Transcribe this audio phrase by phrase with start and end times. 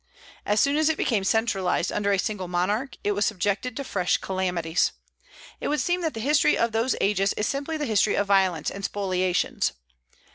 [0.47, 4.17] As soon as it became centralized under a single monarch, it was subjected to fresh
[4.17, 4.93] calamities.
[5.59, 8.71] It would seem that the history of those ages is simply the history of violence
[8.71, 9.73] and spoliations.